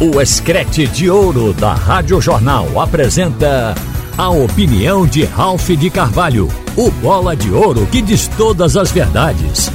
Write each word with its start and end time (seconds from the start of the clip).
O 0.00 0.20
Escrete 0.20 0.86
de 0.86 1.10
Ouro 1.10 1.52
da 1.52 1.74
Rádio 1.74 2.20
Jornal 2.20 2.80
apresenta 2.80 3.74
a 4.16 4.30
opinião 4.30 5.04
de 5.04 5.24
Ralph 5.24 5.70
de 5.70 5.90
Carvalho, 5.90 6.46
o 6.76 6.88
bola 6.88 7.34
de 7.34 7.50
ouro 7.50 7.84
que 7.88 8.00
diz 8.00 8.28
todas 8.28 8.76
as 8.76 8.92
verdades. 8.92 9.72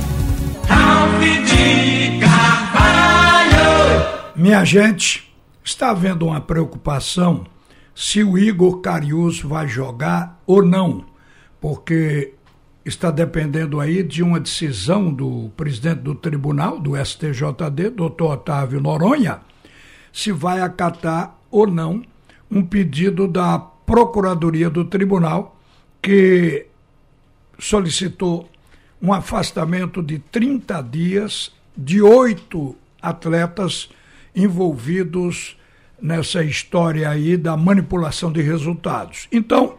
Ralph 0.65 1.19
de 1.19 2.21
Carvalho! 2.21 3.51
Minha 4.33 4.63
gente, 4.63 5.29
está 5.61 5.89
havendo 5.89 6.27
uma 6.27 6.39
preocupação 6.39 7.43
se 7.93 8.23
o 8.23 8.37
Igor 8.37 8.79
Carius 8.79 9.41
vai 9.41 9.67
jogar 9.67 10.41
ou 10.47 10.63
não, 10.63 11.03
porque 11.59 12.33
está 12.85 13.11
dependendo 13.11 13.77
aí 13.77 14.01
de 14.01 14.23
uma 14.23 14.39
decisão 14.39 15.13
do 15.13 15.51
presidente 15.57 15.99
do 15.99 16.15
tribunal, 16.15 16.79
do 16.79 16.95
STJD, 16.95 17.89
doutor 17.89 18.35
Otávio 18.35 18.79
Noronha 18.79 19.41
se 20.13 20.31
vai 20.31 20.61
acatar 20.61 21.35
ou 21.49 21.65
não 21.65 22.03
um 22.49 22.63
pedido 22.63 23.27
da 23.27 23.57
Procuradoria 23.59 24.69
do 24.69 24.85
Tribunal 24.85 25.59
que 26.01 26.67
solicitou 27.57 28.47
um 29.01 29.11
afastamento 29.11 30.03
de 30.03 30.19
30 30.19 30.81
dias 30.83 31.51
de 31.75 32.01
oito 32.01 32.75
atletas 33.01 33.89
envolvidos 34.35 35.57
nessa 35.99 36.43
história 36.43 37.09
aí 37.09 37.35
da 37.35 37.57
manipulação 37.57 38.31
de 38.31 38.41
resultados. 38.41 39.27
Então, 39.31 39.77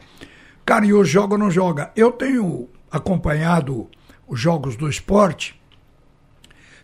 Cariú 0.66 1.04
joga 1.04 1.34
ou 1.34 1.38
não 1.38 1.50
joga? 1.50 1.92
Eu 1.94 2.10
tenho 2.10 2.68
acompanhado 2.90 3.88
os 4.26 4.40
jogos 4.40 4.76
do 4.76 4.88
esporte 4.88 5.58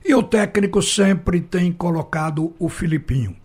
e 0.04 0.14
o 0.14 0.22
técnico 0.22 0.80
sempre 0.82 1.40
tem 1.40 1.72
colocado 1.72 2.54
o 2.58 2.68
Filipinho 2.68 3.39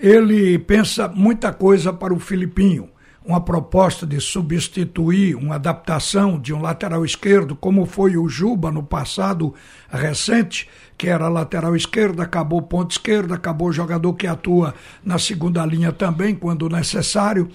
ele 0.00 0.58
pensa 0.58 1.08
muita 1.08 1.52
coisa 1.52 1.92
para 1.92 2.14
o 2.14 2.18
Filipinho. 2.18 2.88
Uma 3.22 3.40
proposta 3.40 4.06
de 4.06 4.18
substituir 4.18 5.36
uma 5.36 5.56
adaptação 5.56 6.40
de 6.40 6.54
um 6.54 6.62
lateral 6.62 7.04
esquerdo, 7.04 7.54
como 7.54 7.84
foi 7.84 8.16
o 8.16 8.26
Juba 8.26 8.70
no 8.70 8.82
passado 8.82 9.54
recente, 9.90 10.66
que 10.96 11.06
era 11.06 11.28
lateral 11.28 11.76
esquerdo, 11.76 12.22
acabou 12.22 12.62
ponto 12.62 12.92
esquerdo, 12.92 13.34
acabou 13.34 13.70
jogador 13.70 14.14
que 14.14 14.26
atua 14.26 14.74
na 15.04 15.18
segunda 15.18 15.64
linha 15.66 15.92
também, 15.92 16.34
quando 16.34 16.66
necessário. 16.70 17.50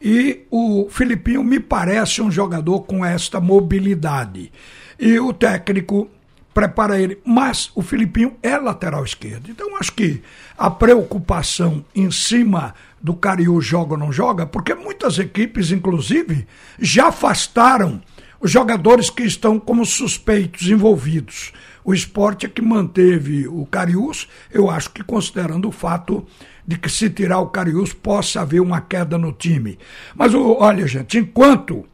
E 0.00 0.46
o 0.50 0.88
Filipinho 0.88 1.44
me 1.44 1.60
parece 1.60 2.22
um 2.22 2.30
jogador 2.30 2.80
com 2.80 3.04
esta 3.04 3.38
mobilidade. 3.38 4.50
E 4.98 5.20
o 5.20 5.34
técnico 5.34 6.08
prepara 6.52 7.00
ele. 7.00 7.18
Mas 7.24 7.70
o 7.74 7.82
Filipinho 7.82 8.36
é 8.42 8.56
lateral 8.56 9.04
esquerdo. 9.04 9.50
Então 9.50 9.76
acho 9.76 9.92
que 9.92 10.22
a 10.56 10.70
preocupação 10.70 11.84
em 11.94 12.10
cima 12.10 12.74
do 13.00 13.14
Cariú 13.14 13.60
joga 13.60 13.92
ou 13.94 13.98
não 13.98 14.12
joga, 14.12 14.46
porque 14.46 14.74
muitas 14.74 15.18
equipes, 15.18 15.70
inclusive, 15.70 16.46
já 16.78 17.08
afastaram 17.08 18.00
os 18.40 18.50
jogadores 18.50 19.10
que 19.10 19.22
estão 19.22 19.58
como 19.58 19.84
suspeitos 19.84 20.68
envolvidos. 20.68 21.52
O 21.84 21.94
esporte 21.94 22.46
é 22.46 22.48
que 22.48 22.60
manteve 22.60 23.48
o 23.48 23.66
Cariús, 23.66 24.28
eu 24.50 24.70
acho 24.70 24.90
que 24.90 25.02
considerando 25.02 25.68
o 25.68 25.72
fato 25.72 26.26
de 26.66 26.78
que 26.78 26.88
se 26.88 27.08
tirar 27.10 27.40
o 27.40 27.48
Cariús 27.48 27.92
possa 27.92 28.42
haver 28.42 28.60
uma 28.60 28.80
queda 28.80 29.16
no 29.18 29.32
time. 29.32 29.78
Mas 30.14 30.34
olha, 30.34 30.86
gente, 30.86 31.18
enquanto 31.18 31.86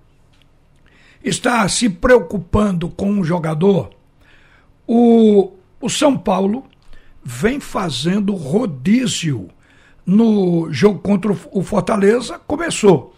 está 1.25 1.69
se 1.69 1.89
preocupando 1.89 2.89
com 2.89 3.11
um 3.11 3.25
jogador, 3.25 3.91
o, 4.87 5.53
o 5.81 5.89
São 5.89 6.17
Paulo 6.17 6.65
vem 7.25 7.59
fazendo 7.59 8.35
rodízio 8.35 9.49
no 10.05 10.73
jogo 10.73 11.01
contra 11.01 11.37
o 11.51 11.63
Fortaleza. 11.63 12.39
Começou. 12.47 13.15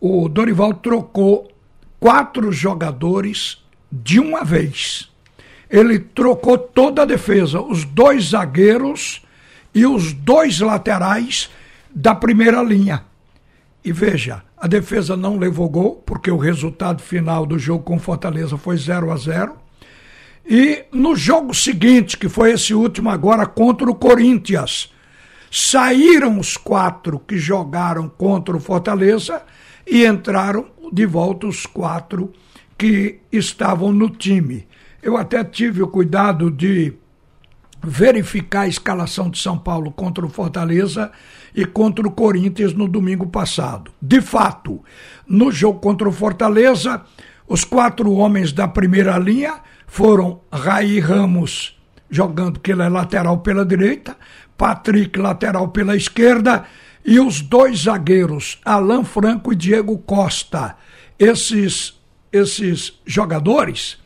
O 0.00 0.28
Dorival 0.28 0.74
trocou 0.74 1.50
quatro 1.98 2.52
jogadores 2.52 3.62
de 3.90 4.20
uma 4.20 4.44
vez. 4.44 5.10
Ele 5.68 5.98
trocou 5.98 6.56
toda 6.56 7.02
a 7.02 7.06
defesa, 7.06 7.60
os 7.60 7.84
dois 7.84 8.30
zagueiros 8.30 9.22
e 9.74 9.86
os 9.86 10.12
dois 10.12 10.60
laterais 10.60 11.50
da 11.94 12.14
primeira 12.14 12.62
linha. 12.62 13.04
E 13.84 13.90
veja, 13.90 14.42
a 14.56 14.68
defesa 14.68 15.16
não 15.16 15.38
levou 15.38 15.68
gol, 15.68 16.02
porque 16.06 16.30
o 16.30 16.36
resultado 16.36 17.02
final 17.02 17.44
do 17.44 17.58
jogo 17.58 17.82
com 17.82 17.98
Fortaleza 17.98 18.56
foi 18.56 18.76
0 18.76 19.10
a 19.10 19.16
0 19.16 19.56
e 20.44 20.84
no 20.92 21.14
jogo 21.14 21.54
seguinte, 21.54 22.16
que 22.16 22.28
foi 22.28 22.52
esse 22.52 22.74
último 22.74 23.10
agora 23.10 23.46
contra 23.46 23.88
o 23.90 23.94
Corinthians, 23.94 24.92
saíram 25.50 26.38
os 26.38 26.56
quatro 26.56 27.18
que 27.18 27.38
jogaram 27.38 28.08
contra 28.08 28.56
o 28.56 28.60
Fortaleza 28.60 29.42
e 29.86 30.04
entraram 30.04 30.66
de 30.92 31.06
volta 31.06 31.46
os 31.46 31.66
quatro 31.66 32.32
que 32.76 33.20
estavam 33.30 33.92
no 33.92 34.10
time. 34.10 34.66
Eu 35.02 35.16
até 35.16 35.44
tive 35.44 35.82
o 35.82 35.88
cuidado 35.88 36.50
de 36.50 36.94
verificar 37.82 38.62
a 38.62 38.68
escalação 38.68 39.28
de 39.28 39.38
São 39.38 39.58
Paulo 39.58 39.90
contra 39.90 40.24
o 40.24 40.28
Fortaleza 40.28 41.10
e 41.54 41.64
contra 41.64 42.06
o 42.06 42.10
Corinthians 42.10 42.72
no 42.72 42.86
domingo 42.88 43.26
passado. 43.26 43.90
De 44.00 44.20
fato, 44.20 44.82
no 45.26 45.50
jogo 45.50 45.80
contra 45.80 46.08
o 46.08 46.12
Fortaleza, 46.12 47.02
os 47.46 47.64
quatro 47.64 48.12
homens 48.12 48.52
da 48.52 48.68
primeira 48.68 49.18
linha 49.18 49.60
foram 49.92 50.40
Raí 50.50 50.98
Ramos 51.00 51.78
jogando 52.08 52.58
que 52.60 52.72
ele 52.72 52.80
é 52.80 52.88
lateral 52.88 53.40
pela 53.40 53.62
direita, 53.62 54.16
Patrick 54.56 55.18
lateral 55.18 55.68
pela 55.68 55.94
esquerda 55.94 56.64
e 57.04 57.20
os 57.20 57.42
dois 57.42 57.80
zagueiros, 57.80 58.58
Alan 58.64 59.04
Franco 59.04 59.52
e 59.52 59.56
Diego 59.56 59.98
Costa. 59.98 60.78
Esses 61.18 62.00
esses 62.32 62.98
jogadores, 63.04 63.98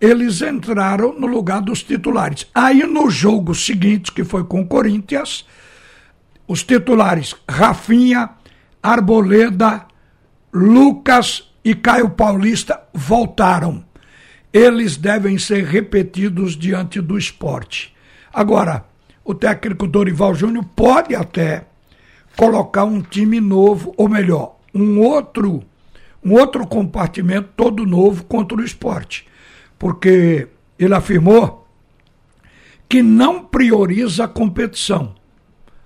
eles 0.00 0.40
entraram 0.40 1.12
no 1.20 1.26
lugar 1.26 1.60
dos 1.60 1.82
titulares. 1.82 2.46
Aí 2.54 2.86
no 2.86 3.10
jogo 3.10 3.54
seguinte, 3.54 4.12
que 4.12 4.24
foi 4.24 4.42
com 4.42 4.62
o 4.62 4.66
Corinthians, 4.66 5.44
os 6.48 6.62
titulares 6.62 7.34
Rafinha, 7.46 8.30
Arboleda, 8.82 9.84
Lucas 10.50 11.52
e 11.62 11.74
Caio 11.74 12.08
Paulista 12.08 12.84
voltaram 12.94 13.84
eles 14.56 14.96
devem 14.96 15.36
ser 15.36 15.64
repetidos 15.64 16.56
diante 16.56 16.98
do 16.98 17.18
esporte. 17.18 17.94
Agora, 18.32 18.86
o 19.22 19.34
técnico 19.34 19.86
Dorival 19.86 20.34
Júnior 20.34 20.64
pode 20.74 21.14
até 21.14 21.66
colocar 22.34 22.84
um 22.84 23.02
time 23.02 23.38
novo, 23.38 23.92
ou 23.98 24.08
melhor, 24.08 24.56
um 24.74 24.98
outro, 25.00 25.62
um 26.24 26.32
outro 26.32 26.66
compartimento 26.66 27.50
todo 27.54 27.84
novo 27.84 28.24
contra 28.24 28.56
o 28.56 28.64
esporte. 28.64 29.26
Porque 29.78 30.48
ele 30.78 30.94
afirmou 30.94 31.68
que 32.88 33.02
não 33.02 33.44
prioriza 33.44 34.24
a 34.24 34.28
competição. 34.28 35.14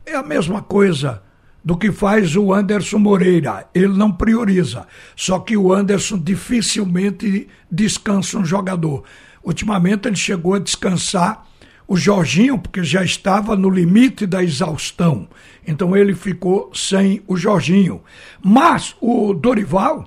É 0.06 0.14
a 0.14 0.22
mesma 0.22 0.62
coisa 0.62 1.20
do 1.64 1.76
que 1.76 1.92
faz 1.92 2.36
o 2.36 2.52
Anderson 2.52 2.98
Moreira. 2.98 3.68
Ele 3.74 3.96
não 3.96 4.10
prioriza. 4.10 4.86
Só 5.14 5.38
que 5.38 5.56
o 5.56 5.72
Anderson 5.72 6.18
dificilmente 6.18 7.48
descansa 7.70 8.38
um 8.38 8.44
jogador. 8.44 9.04
Ultimamente 9.42 10.08
ele 10.08 10.16
chegou 10.16 10.54
a 10.54 10.58
descansar 10.58 11.46
o 11.86 11.96
Jorginho, 11.96 12.56
porque 12.56 12.84
já 12.84 13.02
estava 13.02 13.56
no 13.56 13.68
limite 13.68 14.24
da 14.24 14.42
exaustão. 14.44 15.28
Então 15.66 15.96
ele 15.96 16.14
ficou 16.14 16.70
sem 16.72 17.20
o 17.26 17.36
Jorginho. 17.36 18.00
Mas 18.42 18.94
o 19.00 19.34
Dorival, 19.34 20.06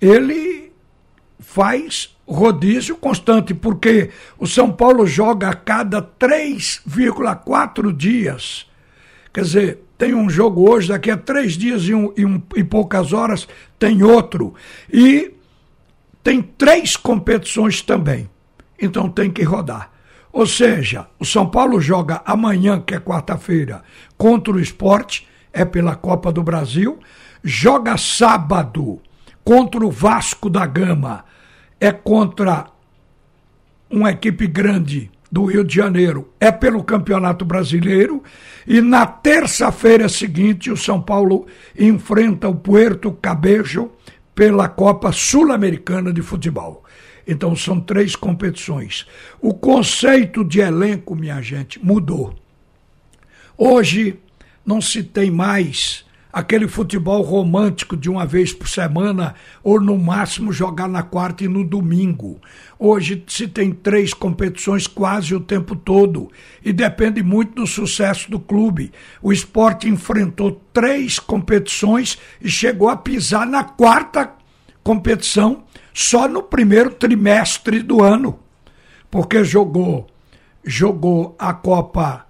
ele 0.00 0.72
faz 1.38 2.16
rodízio 2.26 2.96
constante, 2.96 3.54
porque 3.54 4.10
o 4.38 4.46
São 4.46 4.70
Paulo 4.72 5.06
joga 5.06 5.48
a 5.50 5.54
cada 5.54 6.02
3,4 6.02 7.94
dias. 7.94 8.66
Quer 9.32 9.42
dizer, 9.42 9.82
tem 9.98 10.14
um 10.14 10.30
jogo 10.30 10.70
hoje, 10.70 10.88
daqui 10.88 11.10
a 11.10 11.16
três 11.16 11.54
dias 11.54 11.82
e, 11.82 11.92
um, 11.92 12.12
e, 12.16 12.24
um, 12.24 12.40
e 12.54 12.62
poucas 12.62 13.12
horas 13.12 13.48
tem 13.80 14.04
outro. 14.04 14.54
E 14.90 15.34
tem 16.22 16.40
três 16.40 16.96
competições 16.96 17.82
também. 17.82 18.30
Então 18.80 19.10
tem 19.10 19.28
que 19.28 19.42
rodar. 19.42 19.90
Ou 20.32 20.46
seja, 20.46 21.08
o 21.18 21.24
São 21.24 21.50
Paulo 21.50 21.80
joga 21.80 22.22
amanhã, 22.24 22.80
que 22.80 22.94
é 22.94 23.00
quarta-feira, 23.00 23.82
contra 24.16 24.52
o 24.52 24.60
esporte, 24.60 25.26
é 25.52 25.64
pela 25.64 25.96
Copa 25.96 26.30
do 26.30 26.44
Brasil. 26.44 27.00
Joga 27.42 27.96
sábado 27.96 29.00
contra 29.42 29.84
o 29.84 29.90
Vasco 29.90 30.48
da 30.48 30.64
Gama, 30.64 31.24
é 31.80 31.90
contra 31.90 32.66
uma 33.90 34.12
equipe 34.12 34.46
grande 34.46 35.10
do 35.30 35.44
Rio 35.44 35.62
de 35.62 35.74
Janeiro 35.74 36.32
é 36.40 36.50
pelo 36.50 36.82
Campeonato 36.82 37.44
Brasileiro 37.44 38.22
e 38.66 38.80
na 38.80 39.06
terça-feira 39.06 40.08
seguinte 40.08 40.70
o 40.70 40.76
São 40.76 41.00
Paulo 41.00 41.46
enfrenta 41.78 42.48
o 42.48 42.54
Puerto 42.54 43.12
Cabejo 43.12 43.90
pela 44.34 44.68
Copa 44.68 45.12
Sul-Americana 45.12 46.12
de 46.12 46.22
Futebol. 46.22 46.84
Então 47.26 47.54
são 47.54 47.78
três 47.78 48.16
competições. 48.16 49.06
O 49.40 49.52
conceito 49.52 50.42
de 50.42 50.60
elenco, 50.60 51.14
minha 51.14 51.42
gente, 51.42 51.78
mudou. 51.84 52.34
Hoje 53.56 54.18
não 54.64 54.80
se 54.80 55.02
tem 55.02 55.30
mais 55.30 56.06
aquele 56.32 56.68
futebol 56.68 57.22
romântico 57.22 57.96
de 57.96 58.10
uma 58.10 58.26
vez 58.26 58.52
por 58.52 58.68
semana 58.68 59.34
ou 59.62 59.80
no 59.80 59.96
máximo 59.96 60.52
jogar 60.52 60.88
na 60.88 61.02
quarta 61.02 61.44
e 61.44 61.48
no 61.48 61.64
domingo. 61.64 62.40
Hoje 62.78 63.24
se 63.26 63.48
tem 63.48 63.72
três 63.72 64.12
competições 64.12 64.86
quase 64.86 65.34
o 65.34 65.40
tempo 65.40 65.74
todo 65.74 66.30
e 66.64 66.72
depende 66.72 67.22
muito 67.22 67.54
do 67.54 67.66
sucesso 67.66 68.30
do 68.30 68.38
clube. 68.38 68.92
O 69.22 69.32
esporte 69.32 69.88
enfrentou 69.88 70.60
três 70.72 71.18
competições 71.18 72.18
e 72.40 72.48
chegou 72.48 72.88
a 72.88 72.96
pisar 72.96 73.46
na 73.46 73.64
quarta 73.64 74.32
competição 74.82 75.64
só 75.92 76.28
no 76.28 76.42
primeiro 76.42 76.90
trimestre 76.90 77.82
do 77.82 78.02
ano, 78.02 78.38
porque 79.10 79.42
jogou 79.42 80.06
jogou 80.64 81.34
a 81.38 81.54
Copa 81.54 82.26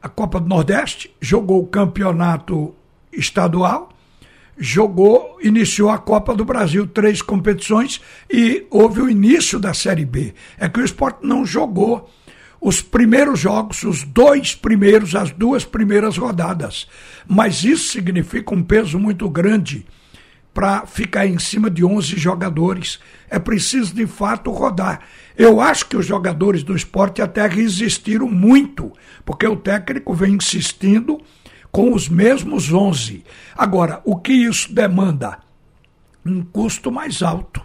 a 0.00 0.08
Copa 0.08 0.38
do 0.38 0.46
Nordeste, 0.46 1.14
jogou 1.20 1.62
o 1.62 1.66
campeonato 1.66 2.74
estadual, 3.16 3.90
jogou, 4.56 5.38
iniciou 5.42 5.90
a 5.90 5.98
Copa 5.98 6.34
do 6.34 6.44
Brasil, 6.44 6.86
três 6.86 7.20
competições 7.20 8.00
e 8.30 8.66
houve 8.70 9.00
o 9.00 9.10
início 9.10 9.58
da 9.58 9.74
Série 9.74 10.04
B. 10.04 10.34
É 10.58 10.68
que 10.68 10.80
o 10.80 10.84
esporte 10.84 11.26
não 11.26 11.44
jogou 11.44 12.10
os 12.60 12.80
primeiros 12.80 13.40
jogos, 13.40 13.82
os 13.82 14.04
dois 14.04 14.54
primeiros, 14.54 15.14
as 15.14 15.30
duas 15.30 15.64
primeiras 15.64 16.16
rodadas. 16.16 16.88
Mas 17.28 17.62
isso 17.62 17.90
significa 17.90 18.54
um 18.54 18.62
peso 18.62 18.98
muito 18.98 19.28
grande 19.28 19.84
para 20.54 20.86
ficar 20.86 21.26
em 21.26 21.38
cima 21.38 21.68
de 21.68 21.84
11 21.84 22.16
jogadores. 22.16 23.00
É 23.28 23.38
preciso, 23.38 23.92
de 23.92 24.06
fato, 24.06 24.50
rodar. 24.50 25.00
Eu 25.36 25.60
acho 25.60 25.86
que 25.86 25.96
os 25.96 26.06
jogadores 26.06 26.62
do 26.62 26.76
esporte 26.76 27.20
até 27.20 27.46
resistiram 27.46 28.30
muito, 28.30 28.92
porque 29.26 29.46
o 29.46 29.56
técnico 29.56 30.14
vem 30.14 30.34
insistindo 30.34 31.20
com 31.74 31.92
os 31.92 32.08
mesmos 32.08 32.72
11. 32.72 33.24
Agora, 33.58 34.00
o 34.04 34.14
que 34.14 34.32
isso 34.32 34.72
demanda? 34.72 35.40
Um 36.24 36.40
custo 36.40 36.92
mais 36.92 37.20
alto. 37.20 37.60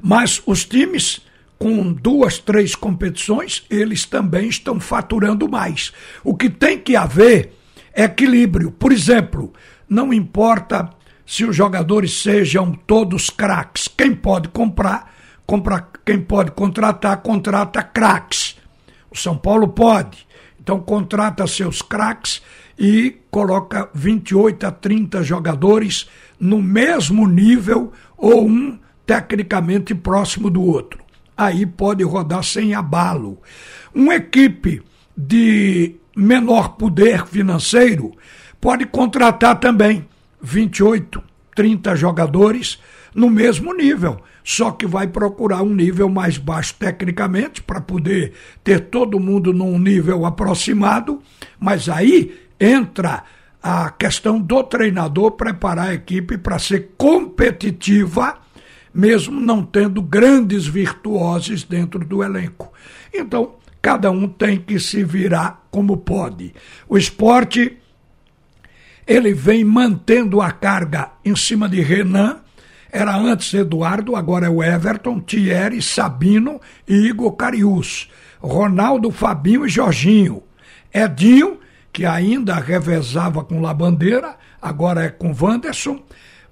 Mas 0.00 0.40
os 0.46 0.64
times 0.64 1.26
com 1.58 1.92
duas, 1.92 2.38
três 2.38 2.76
competições, 2.76 3.66
eles 3.68 4.04
também 4.04 4.48
estão 4.48 4.78
faturando 4.78 5.48
mais. 5.48 5.92
O 6.22 6.36
que 6.36 6.48
tem 6.48 6.78
que 6.78 6.94
haver 6.94 7.52
é 7.92 8.04
equilíbrio. 8.04 8.70
Por 8.70 8.92
exemplo, 8.92 9.52
não 9.88 10.14
importa 10.14 10.88
se 11.26 11.44
os 11.44 11.56
jogadores 11.56 12.22
sejam 12.22 12.72
todos 12.72 13.30
craques. 13.30 13.88
Quem 13.88 14.14
pode 14.14 14.48
comprar, 14.50 15.12
compra, 15.44 15.88
quem 16.06 16.20
pode 16.20 16.52
contratar, 16.52 17.16
contrata 17.16 17.82
craques. 17.82 18.56
O 19.10 19.18
São 19.18 19.36
Paulo 19.36 19.66
pode. 19.66 20.29
Então 20.62 20.78
contrata 20.80 21.46
seus 21.46 21.80
craques 21.80 22.42
e 22.78 23.16
coloca 23.30 23.88
28 23.94 24.66
a 24.66 24.70
30 24.70 25.22
jogadores 25.22 26.08
no 26.38 26.62
mesmo 26.62 27.26
nível 27.26 27.92
ou 28.16 28.46
um 28.46 28.78
tecnicamente 29.06 29.94
próximo 29.94 30.50
do 30.50 30.62
outro. 30.62 31.02
Aí 31.36 31.64
pode 31.64 32.04
rodar 32.04 32.44
sem 32.44 32.74
abalo. 32.74 33.40
Uma 33.94 34.16
equipe 34.16 34.82
de 35.16 35.96
menor 36.14 36.76
poder 36.76 37.26
financeiro 37.26 38.12
pode 38.60 38.84
contratar 38.86 39.58
também 39.58 40.06
28, 40.42 41.22
30 41.54 41.96
jogadores 41.96 42.78
no 43.14 43.28
mesmo 43.28 43.72
nível, 43.72 44.20
só 44.44 44.70
que 44.70 44.86
vai 44.86 45.06
procurar 45.06 45.62
um 45.62 45.74
nível 45.74 46.08
mais 46.08 46.38
baixo 46.38 46.74
tecnicamente 46.78 47.62
para 47.62 47.80
poder 47.80 48.32
ter 48.62 48.80
todo 48.80 49.20
mundo 49.20 49.52
num 49.52 49.78
nível 49.78 50.24
aproximado, 50.24 51.20
mas 51.58 51.88
aí 51.88 52.38
entra 52.58 53.24
a 53.62 53.90
questão 53.90 54.40
do 54.40 54.62
treinador 54.62 55.32
preparar 55.32 55.88
a 55.88 55.94
equipe 55.94 56.38
para 56.38 56.58
ser 56.58 56.92
competitiva, 56.96 58.38
mesmo 58.92 59.40
não 59.40 59.62
tendo 59.62 60.00
grandes 60.00 60.66
virtuosos 60.66 61.62
dentro 61.64 62.00
do 62.04 62.22
elenco. 62.22 62.72
Então, 63.12 63.56
cada 63.82 64.10
um 64.10 64.26
tem 64.26 64.58
que 64.58 64.78
se 64.78 65.04
virar 65.04 65.66
como 65.70 65.96
pode. 65.96 66.54
O 66.88 66.96
esporte 66.96 67.76
ele 69.06 69.34
vem 69.34 69.64
mantendo 69.64 70.40
a 70.40 70.52
carga 70.52 71.10
em 71.24 71.34
cima 71.34 71.68
de 71.68 71.80
Renan, 71.80 72.38
era 72.92 73.16
antes 73.16 73.52
Eduardo, 73.54 74.16
agora 74.16 74.46
é 74.46 74.50
o 74.50 74.62
Everton, 74.62 75.20
Thierry, 75.20 75.80
Sabino 75.80 76.60
e 76.88 76.94
Igor 76.94 77.32
Carius. 77.32 78.10
Ronaldo, 78.40 79.10
Fabinho 79.10 79.66
e 79.66 79.68
Jorginho. 79.68 80.42
Edinho 80.92 81.58
que 81.92 82.06
ainda 82.06 82.54
revezava 82.54 83.44
com 83.44 83.60
Labandeira, 83.60 84.36
agora 84.60 85.04
é 85.04 85.08
com 85.08 85.34
Wanderson. 85.38 86.02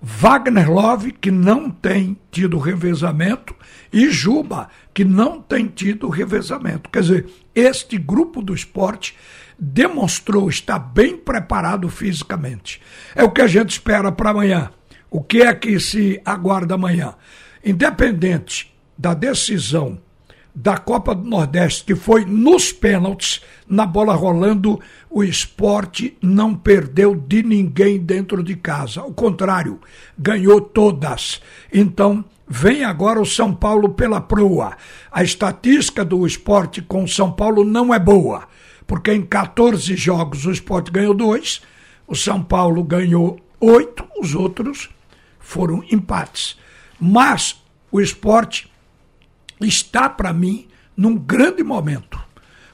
Wagner 0.01 0.71
Love, 0.71 1.13
que 1.13 1.31
não 1.31 1.71
tem 1.71 2.17
tido 2.31 2.57
revezamento, 2.59 3.55
e 3.93 4.11
Juba, 4.11 4.69
que 4.95 5.05
não 5.05 5.41
tem 5.41 5.67
tido 5.67 6.09
revezamento. 6.09 6.89
Quer 6.89 7.01
dizer, 7.01 7.27
este 7.55 7.99
grupo 7.99 8.41
do 8.41 8.55
esporte 8.55 9.17
demonstrou 9.59 10.49
estar 10.49 10.79
bem 10.79 11.17
preparado 11.17 11.89
fisicamente. 11.89 12.81
É 13.15 13.25
o 13.25 13.31
que 13.31 13.43
a 13.43 13.47
gente 13.49 13.71
espera 13.71 14.13
para 14.13 14.31
amanhã. 14.31 14.71
O 15.11 15.23
que 15.23 15.43
é 15.43 15.55
que 15.55 15.81
se 15.81 16.21
aguarda 16.25 16.75
amanhã? 16.75 17.15
Independente 17.65 18.75
da 18.97 19.15
decisão 19.15 19.99
da 20.55 20.77
Copa 20.77 21.15
do 21.15 21.23
Nordeste, 21.23 21.85
que 21.85 21.95
foi 21.95 22.25
nos 22.25 22.73
pênaltis, 22.73 23.41
na 23.67 23.87
bola 23.87 24.15
rolando, 24.15 24.81
o 25.09 25.23
esporte 25.23 26.17
não 26.21 26.53
perdeu 26.53 27.15
de 27.15 27.45
ninguém 27.45 27.99
dentro 27.99 28.43
de 28.43 28.57
casa. 28.57 29.01
Ao 29.01 29.13
contrário, 29.13 29.79
ganhou 30.19 30.61
todas. 30.61 31.41
Então, 31.73 32.25
vem 32.47 32.83
agora 32.83 33.21
o 33.21 33.27
São 33.27 33.55
Paulo 33.55 33.91
pela 33.91 34.21
proa. 34.21 34.77
A 35.13 35.23
estatística 35.23 36.05
do 36.05 36.27
esporte 36.27 36.83
com 36.83 37.05
o 37.05 37.09
São 37.09 37.31
Paulo 37.31 37.65
não 37.65 37.95
é 37.95 37.99
boa, 37.99 38.49
porque 38.85 39.13
em 39.13 39.23
14 39.23 39.95
jogos 39.97 40.45
o 40.45 40.51
esporte 40.51 40.91
ganhou 40.91 41.15
dois, 41.15 41.63
o 42.07 42.17
São 42.17 42.43
Paulo 42.43 42.83
ganhou 42.83 43.39
oito, 43.61 44.05
os 44.21 44.35
outros 44.35 44.91
foram 45.49 45.83
empates. 45.91 46.59
Mas 47.01 47.59
o 47.91 48.03
esporte 48.03 48.71
está, 49.59 50.07
para 50.07 50.31
mim, 50.31 50.69
num 50.95 51.17
grande 51.17 51.63
momento. 51.65 52.23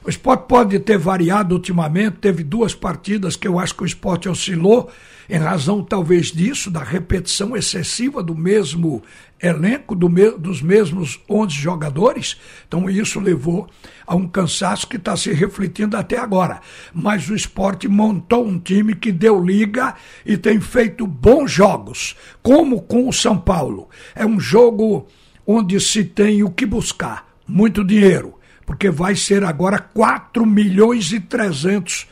O 0.05 0.09
esporte 0.09 0.45
pode 0.47 0.77
ter 0.77 0.99
variado 0.99 1.55
ultimamente, 1.55 2.17
teve 2.21 2.43
duas 2.43 2.75
partidas 2.75 3.35
que 3.35 3.47
eu 3.47 3.57
acho 3.57 3.73
que 3.73 3.81
o 3.81 3.87
esporte 3.87 4.29
oscilou, 4.29 4.91
em 5.27 5.39
razão 5.39 5.83
talvez 5.83 6.27
disso, 6.31 6.69
da 6.69 6.83
repetição 6.83 7.57
excessiva 7.57 8.21
do 8.21 8.35
mesmo 8.35 9.01
elenco, 9.41 9.95
do 9.95 10.07
me 10.07 10.29
dos 10.29 10.61
mesmos 10.61 11.19
11 11.27 11.55
jogadores. 11.55 12.37
Então 12.67 12.87
isso 12.87 13.19
levou 13.19 13.67
a 14.05 14.15
um 14.15 14.27
cansaço 14.27 14.87
que 14.87 14.97
está 14.97 15.17
se 15.17 15.33
refletindo 15.33 15.97
até 15.97 16.19
agora. 16.19 16.61
Mas 16.93 17.27
o 17.27 17.35
esporte 17.35 17.87
montou 17.87 18.45
um 18.45 18.59
time 18.59 18.93
que 18.93 19.11
deu 19.11 19.43
liga 19.43 19.95
e 20.23 20.37
tem 20.37 20.61
feito 20.61 21.07
bons 21.07 21.51
jogos, 21.51 22.15
como 22.43 22.83
com 22.83 23.09
o 23.09 23.13
São 23.13 23.39
Paulo. 23.39 23.89
É 24.13 24.23
um 24.23 24.39
jogo 24.39 25.07
onde 25.47 25.79
se 25.79 26.03
tem 26.03 26.43
o 26.43 26.51
que 26.51 26.67
buscar, 26.67 27.27
muito 27.47 27.83
dinheiro, 27.83 28.35
porque 28.65 28.89
vai 28.89 29.15
ser 29.15 29.43
agora 29.43 29.79
4 29.79 30.45
milhões 30.45 31.11
e 31.11 31.19
300 31.19 32.07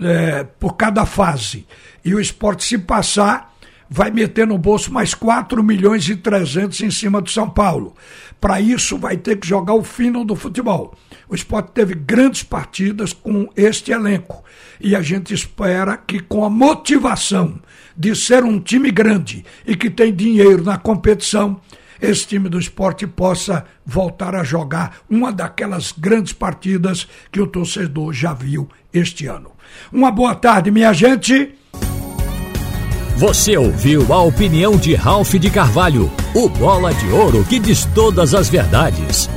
é, 0.00 0.44
por 0.44 0.76
cada 0.76 1.04
fase. 1.04 1.66
E 2.04 2.14
o 2.14 2.20
esporte, 2.20 2.64
se 2.64 2.78
passar, 2.78 3.54
vai 3.90 4.10
meter 4.10 4.46
no 4.46 4.58
bolso 4.58 4.92
mais 4.92 5.14
4 5.14 5.62
milhões 5.62 6.08
e 6.08 6.16
300 6.16 6.80
em 6.82 6.90
cima 6.90 7.20
do 7.20 7.30
São 7.30 7.48
Paulo. 7.48 7.94
Para 8.40 8.60
isso, 8.60 8.98
vai 8.98 9.16
ter 9.16 9.36
que 9.36 9.48
jogar 9.48 9.74
o 9.74 9.82
fino 9.82 10.24
do 10.24 10.36
futebol. 10.36 10.94
O 11.28 11.34
esporte 11.34 11.72
teve 11.72 11.94
grandes 11.94 12.42
partidas 12.42 13.12
com 13.12 13.48
este 13.56 13.90
elenco. 13.90 14.44
E 14.80 14.94
a 14.94 15.02
gente 15.02 15.34
espera 15.34 15.96
que, 15.96 16.20
com 16.20 16.44
a 16.44 16.50
motivação 16.50 17.60
de 17.96 18.14
ser 18.14 18.44
um 18.44 18.60
time 18.60 18.90
grande 18.90 19.44
e 19.66 19.74
que 19.74 19.90
tem 19.90 20.14
dinheiro 20.14 20.62
na 20.62 20.78
competição, 20.78 21.60
esse 22.00 22.26
time 22.26 22.48
do 22.48 22.58
esporte 22.58 23.06
possa 23.06 23.64
voltar 23.84 24.34
a 24.34 24.44
jogar 24.44 24.98
uma 25.08 25.32
daquelas 25.32 25.92
grandes 25.96 26.32
partidas 26.32 27.08
que 27.30 27.40
o 27.40 27.46
torcedor 27.46 28.12
já 28.12 28.32
viu 28.32 28.68
este 28.92 29.26
ano. 29.26 29.50
Uma 29.92 30.10
boa 30.10 30.34
tarde, 30.34 30.70
minha 30.70 30.92
gente. 30.92 31.54
Você 33.16 33.56
ouviu 33.56 34.12
a 34.12 34.22
opinião 34.22 34.76
de 34.76 34.94
Ralph 34.94 35.34
de 35.34 35.50
Carvalho, 35.50 36.08
o 36.34 36.48
bola 36.48 36.94
de 36.94 37.08
ouro 37.10 37.44
que 37.44 37.58
diz 37.58 37.84
todas 37.86 38.32
as 38.32 38.48
verdades. 38.48 39.28